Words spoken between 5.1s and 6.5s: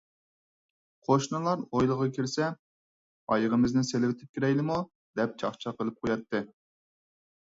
دەپ چاقچاق قىلىپ قوياتتى.